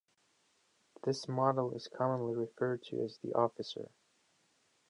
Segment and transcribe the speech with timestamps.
[1.03, 3.91] This model is commonly referred to as the "Officer".